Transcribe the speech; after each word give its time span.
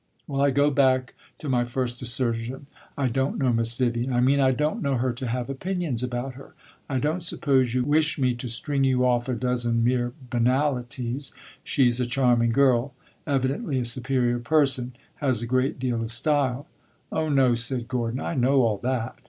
"Well, 0.25 0.41
I 0.41 0.49
go 0.49 0.71
back 0.71 1.13
to 1.37 1.47
my 1.47 1.63
first 1.63 2.01
assertion. 2.01 2.65
I 2.97 3.07
don't 3.07 3.37
know 3.37 3.53
Miss 3.53 3.75
Vivian 3.75 4.11
I 4.11 4.19
mean 4.19 4.39
I 4.39 4.49
don't 4.49 4.81
know 4.81 4.95
her 4.95 5.13
to 5.13 5.27
have 5.27 5.47
opinions 5.47 6.01
about 6.01 6.33
her. 6.33 6.55
I 6.89 6.97
don't 6.97 7.21
suppose 7.21 7.75
you 7.75 7.83
wish 7.83 8.17
me 8.17 8.33
to 8.33 8.49
string 8.49 8.83
you 8.83 9.05
off 9.05 9.29
a 9.29 9.35
dozen 9.35 9.83
mere 9.83 10.11
banalites 10.31 11.33
'She 11.63 11.91
's 11.91 11.99
a 11.99 12.07
charming 12.07 12.51
girl 12.51 12.95
evidently 13.27 13.77
a 13.77 13.85
superior 13.85 14.39
person 14.39 14.93
has 15.17 15.43
a 15.43 15.45
great 15.45 15.77
deal 15.77 16.01
of 16.01 16.11
style.'" 16.11 16.65
"Oh 17.11 17.29
no," 17.29 17.53
said 17.53 17.87
Gordon; 17.87 18.21
"I 18.21 18.33
know 18.33 18.63
all 18.63 18.77
that. 18.79 19.19